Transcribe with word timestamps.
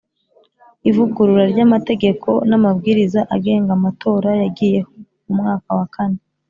ivugurura 0.89 1.43
ry 1.53 1.59
amategeko 1.65 2.29
n 2.49 2.51
amabwiriza 2.57 3.19
agenga 3.35 3.71
amatora 3.77 4.29
yagiyeho 4.41 4.91
mu 5.23 5.31
mwaka 5.39 5.69
wa 5.77 5.87
kane 5.95 6.19